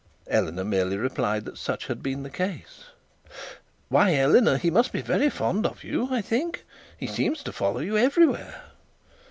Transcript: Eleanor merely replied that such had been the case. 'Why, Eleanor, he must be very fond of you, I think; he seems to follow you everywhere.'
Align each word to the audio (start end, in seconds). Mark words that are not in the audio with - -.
Eleanor 0.25 0.63
merely 0.63 0.97
replied 0.97 1.45
that 1.45 1.59
such 1.59 1.85
had 1.85 2.01
been 2.01 2.23
the 2.23 2.29
case. 2.31 2.85
'Why, 3.87 4.15
Eleanor, 4.15 4.57
he 4.57 4.71
must 4.71 4.91
be 4.91 5.03
very 5.03 5.29
fond 5.29 5.63
of 5.63 5.83
you, 5.83 6.07
I 6.09 6.23
think; 6.23 6.65
he 6.97 7.05
seems 7.05 7.43
to 7.43 7.51
follow 7.53 7.81
you 7.81 7.95
everywhere.' 7.97 8.63